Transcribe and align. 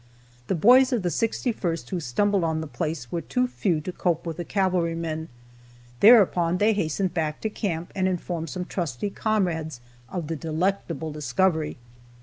The 0.47 0.55
boys 0.55 0.91
of 0.91 1.03
the 1.03 1.09
61st 1.09 1.87
who 1.91 1.99
stumbled 1.99 2.43
on 2.43 2.59
the 2.59 2.65
place 2.65 3.11
were 3.11 3.21
too 3.21 3.45
few 3.47 3.79
to 3.81 3.91
cope 3.91 4.25
with 4.25 4.37
the 4.37 4.43
cavalrymen; 4.43 5.29
thereupon 5.99 6.57
they 6.57 6.73
hastened 6.73 7.13
back 7.13 7.39
to 7.41 7.51
camp 7.51 7.91
and 7.93 8.07
informed 8.07 8.49
some 8.49 8.65
trusty 8.65 9.11
comrades 9.11 9.79
of 10.09 10.25
the 10.25 10.35
delectable 10.35 11.11
discovery. 11.11 11.77